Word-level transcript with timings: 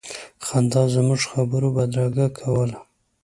خندا 0.45 0.83
زموږ 0.93 1.21
خبرو 1.31 1.67
بدرګه 1.75 2.27
کوله. 2.39 2.79